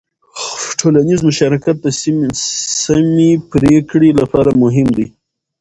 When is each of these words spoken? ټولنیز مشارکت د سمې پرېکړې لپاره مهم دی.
ټولنیز 0.79 1.19
مشارکت 1.29 1.75
د 1.81 1.87
سمې 2.83 3.31
پرېکړې 3.51 4.09
لپاره 4.19 4.51
مهم 4.63 4.87
دی. 4.97 5.07